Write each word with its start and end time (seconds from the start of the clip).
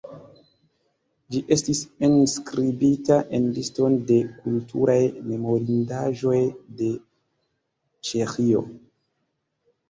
Ĝi 1.33 1.41
estis 1.55 1.81
enskribita 2.07 3.17
en 3.39 3.45
Liston 3.57 3.97
de 4.13 4.17
kulturaj 4.39 4.97
memorindaĵoj 5.35 6.41
de 6.81 6.89
Ĉeĥio. 8.11 8.65